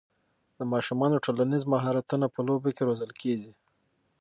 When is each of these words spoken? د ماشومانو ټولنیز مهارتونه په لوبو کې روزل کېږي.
د 0.57 0.59
ماشومانو 0.73 1.23
ټولنیز 1.25 1.63
مهارتونه 1.73 2.25
په 2.35 2.39
لوبو 2.47 2.69
کې 2.75 2.85
روزل 2.89 3.11
کېږي. 3.21 3.51